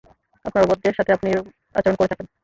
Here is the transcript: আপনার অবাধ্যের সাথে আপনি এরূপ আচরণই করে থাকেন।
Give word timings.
আপনার 0.45 0.65
অবাধ্যের 0.65 0.97
সাথে 0.97 1.11
আপনি 1.13 1.27
এরূপ 1.29 1.47
আচরণই 1.75 1.97
করে 1.99 2.11
থাকেন। 2.11 2.25